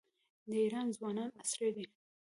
د 0.49 0.51
ایران 0.63 0.87
ځوانان 0.95 1.29
عصري 1.41 1.69
دي. 1.75 1.85